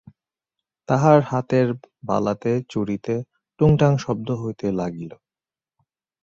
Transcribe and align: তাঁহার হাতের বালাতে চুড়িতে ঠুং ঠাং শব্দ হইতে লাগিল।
তাঁহার 0.89 1.19
হাতের 1.21 1.67
বালাতে 2.03 2.51
চুড়িতে 2.69 3.15
ঠুং 3.59 3.69
ঠাং 3.79 3.91
শব্দ 3.97 4.27
হইতে 4.41 4.67
লাগিল। 4.71 5.11